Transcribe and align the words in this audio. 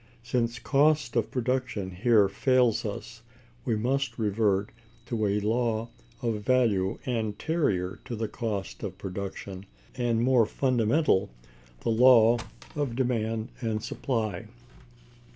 Since 0.23 0.57
cost 0.57 1.15
of 1.15 1.29
production 1.29 1.91
here 1.91 2.27
fails 2.27 2.85
us, 2.85 3.21
we 3.65 3.75
must 3.75 4.17
revert 4.17 4.71
to 5.05 5.27
a 5.27 5.39
law 5.41 5.89
of 6.23 6.41
value 6.43 6.97
anterior 7.05 7.99
to 8.05 8.27
cost 8.27 8.81
of 8.81 8.97
production, 8.97 9.67
and 9.93 10.19
more 10.23 10.47
fundamental, 10.47 11.29
the 11.81 11.89
law 11.91 12.39
of 12.75 12.95
demand 12.95 13.49
and 13.61 13.83
supply. 13.83 14.47